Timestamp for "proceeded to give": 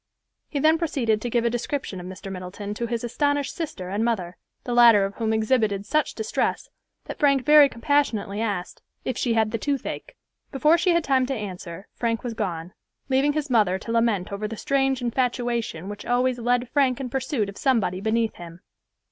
0.79-1.45